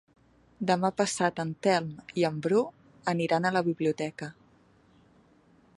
[0.69, 1.91] Demà passat en Telm
[2.21, 2.63] i en Bru
[3.15, 4.33] aniran a la biblioteca.